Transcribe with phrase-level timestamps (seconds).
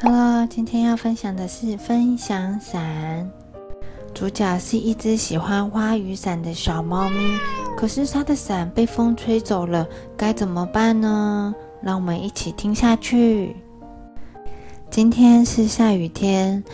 [0.00, 3.30] Hello，今天要分享的是分享伞。
[4.14, 7.38] 主角是一只喜欢花雨伞的小猫咪，
[7.76, 11.54] 可是它的伞被风吹走了，该怎么办呢？
[11.82, 13.56] 让我们一起听下去。
[14.90, 16.64] 今天是下雨天，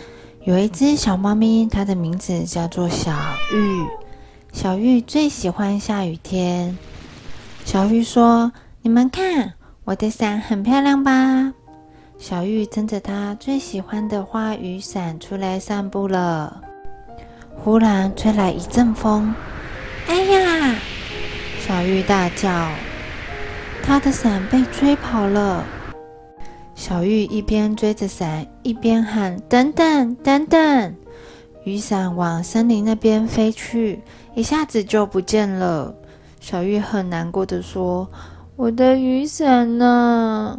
[0.43, 3.11] 有一只小猫咪，它的名字叫做小
[3.53, 3.85] 玉。
[4.53, 6.77] 小玉最喜欢下雨天。
[7.65, 8.51] 小玉说
[8.85, 9.53] ：“你们看，
[9.85, 11.53] 我的伞很漂亮吧？”
[12.19, 16.61] 小玉撑着她最喜欢的花雨伞出来散步了。
[17.55, 19.33] 忽然吹来一阵风，
[20.07, 20.75] 哎呀！
[21.65, 22.69] 小玉大叫，
[23.81, 25.63] 她的伞被吹跑了。
[26.75, 30.93] 小玉一边追着伞，一边喊：“等等，等等！”
[31.63, 34.01] 雨伞往森林那边飞去，
[34.35, 35.95] 一下子就不见了。
[36.41, 38.05] 小玉很难过的说
[38.55, 40.57] ：“我的雨伞呢？”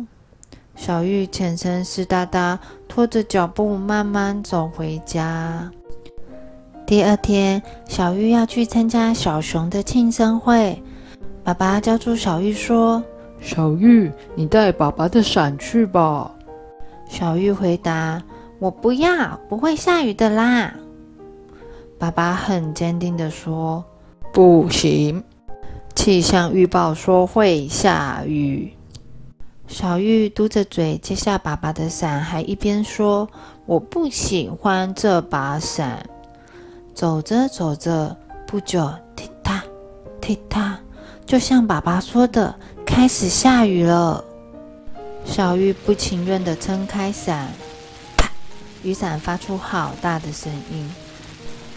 [0.75, 5.71] 小玉全身湿哒哒，拖着脚步慢慢走回家。
[6.85, 10.83] 第二天，小玉要去参加小熊的庆生会。
[11.45, 13.03] 爸爸叫住小玉说
[13.41, 16.31] ：“小玉，你带爸爸的伞去吧。”
[17.09, 18.21] 小玉回答
[18.59, 20.75] ：“我不要，不会下雨的啦。”
[21.99, 23.83] 爸爸很坚定地说
[24.33, 25.23] ：“不行，
[25.95, 28.73] 气象预报说会下雨。”
[29.67, 33.29] 小玉嘟着嘴接下爸爸的伞，还一边说
[33.65, 36.09] ：“我不喜欢这把伞。”
[36.95, 39.65] 走着走着，不久，踢踏
[40.21, 40.79] 踢踏，
[41.27, 42.55] 就像爸爸说的，
[42.87, 44.23] 开始下雨了。
[45.25, 47.49] 小玉不情愿地撑开伞，
[48.17, 48.31] 啪！
[48.83, 50.89] 雨伞发出好大的声音。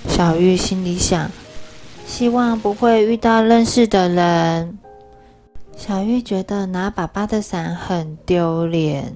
[0.09, 1.31] 小玉心里想：
[2.07, 4.79] 希望不会遇到认识的人。
[5.75, 9.13] 小玉觉得拿爸爸的伞很丢脸。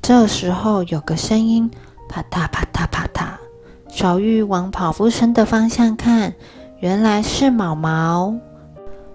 [0.00, 1.70] 这时候，有个声音：
[2.08, 3.26] 啪嗒啪嗒啪嗒。
[3.86, 6.32] 小玉往跑步声的方向看，
[6.80, 8.34] 原来是毛毛。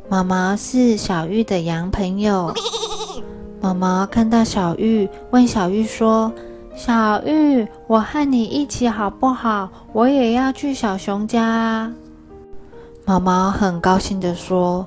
[0.07, 2.53] 毛毛是小玉的羊朋友。
[3.59, 6.31] 毛毛看到小玉，问小玉说
[6.77, 9.69] ：“小玉，我和你一起好不好？
[9.91, 11.91] 我也要去小熊家。”
[13.09, 14.85] 毛毛很高兴的说：“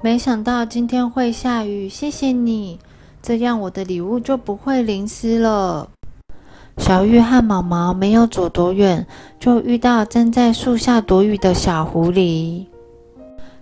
[0.00, 2.78] 没想到今天会下雨，谢谢你，
[3.20, 5.88] 这样我的礼物就不会淋湿了。”
[6.78, 9.04] 小玉和毛毛没有走多远，
[9.40, 12.64] 就遇到正在树下躲雨的小狐狸。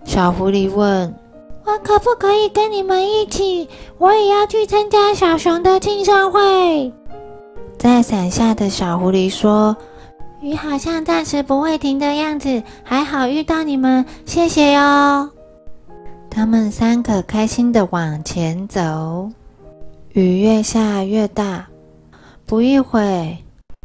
[0.05, 1.11] 小狐狸问
[1.65, 3.67] ：“我可不可以跟你们一起？
[3.97, 6.93] 我也要去参加小熊的庆生会。”
[7.79, 9.75] 在伞下的小狐狸说
[10.43, 15.29] ：“雨好像暂时不会停的样子，还好遇到你们，谢谢哟。”
[16.29, 19.29] 他们三个开心的往前走，
[20.11, 21.65] 雨越下越大。
[22.45, 23.37] 不一会，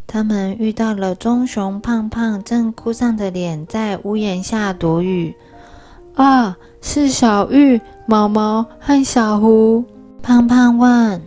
[0.05, 5.33] 他们遇到了棕熊胖胖，正哭丧着脸在屋檐下躲雨。
[6.17, 9.85] 啊，是小玉、毛毛和小胡。
[10.21, 11.23] 胖胖问：“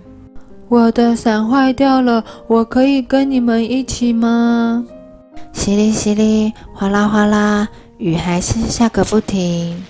[0.67, 4.85] 我的伞坏掉了，我可以跟你们一起吗？”
[5.53, 7.67] 淅沥淅沥，哗啦哗啦，
[7.97, 9.83] 雨还是下个不停。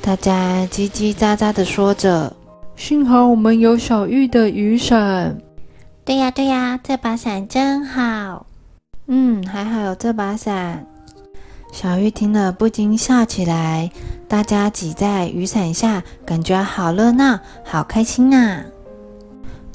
[0.00, 2.34] 大家叽叽喳喳地说着
[2.76, 5.38] ：“幸好我们有小玉的雨伞。”
[6.04, 8.46] 对呀对呀，这把伞真好。
[9.06, 10.86] 嗯，还好有这把伞。
[11.72, 13.90] 小玉听了不禁笑起来。
[14.28, 18.64] 大家挤在雨伞下，感觉好热闹，好开心啊！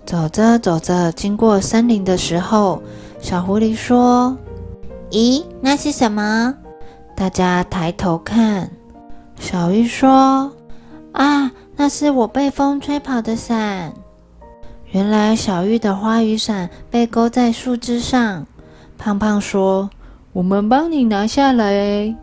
[0.04, 2.82] 走着走着，经过森林的时候，
[3.22, 4.36] 小狐狸说
[5.12, 6.56] ：“咦，那是什么？”
[7.16, 8.70] 大家抬头看，
[9.40, 10.52] 小玉说
[11.14, 13.94] ：“啊，那是我被风吹跑的伞。”
[14.92, 18.46] 原来小玉的花雨伞被勾在树枝上。
[18.98, 19.90] 胖胖说
[20.32, 22.16] ：“我们帮你拿下来。”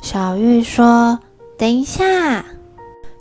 [0.00, 1.18] 小玉说
[1.58, 2.44] ：“等一下。”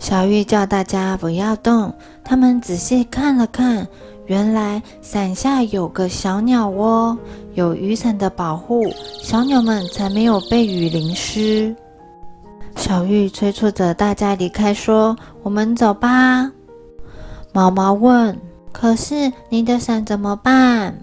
[0.03, 1.91] 小玉叫大家不要动。
[2.25, 3.88] 他们仔细看了看，
[4.25, 7.17] 原来伞下有个小鸟窝，
[7.53, 8.83] 有雨伞的保护，
[9.21, 11.73] 小鸟们才没有被雨淋湿。
[12.75, 16.51] 小玉催促着大家离开，说：“我们走吧。”
[17.53, 18.38] 毛毛问。
[18.73, 20.94] 可是你的伞怎么办？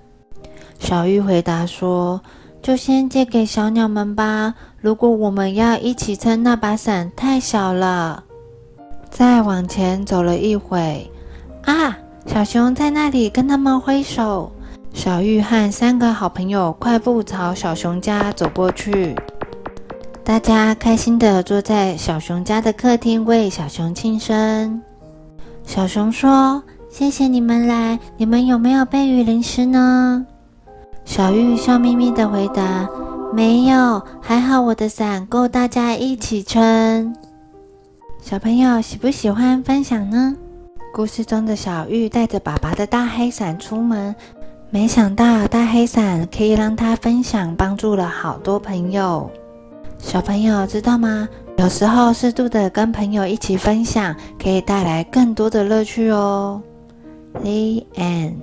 [0.78, 2.20] 小玉回答说
[2.60, 4.52] ：“就先借给小鸟们吧。
[4.78, 8.24] 如果我们要一起撑那把伞，太小了。”
[9.10, 11.10] 再往前走了一会，
[11.64, 14.50] 啊，小熊在那里跟他们挥手。
[14.92, 19.14] 小玉和三个好朋友快步朝小熊家走过去。
[20.24, 24.80] 大家开心的坐在小熊家的客厅，为小熊庆生。
[25.64, 30.24] 小熊说：“谢谢你们来，你们有没有被雨淋湿呢？”
[31.04, 32.88] 小玉笑眯眯的回答
[33.32, 37.14] ：“没有，还好我的伞够大家一起撑。”
[38.22, 40.36] 小朋友喜不喜欢分享呢？
[40.92, 44.14] 故事中的小玉带着爸爸的大黑伞出门，
[44.70, 49.28] 没想到大黑伞可以让他分享，帮助了好多朋友。
[49.98, 51.28] 小朋友知道吗？
[51.56, 56.62] 有时候适度的跟朋友一起分享，可以带来更多的乐趣哦。
[57.32, 58.34] The end.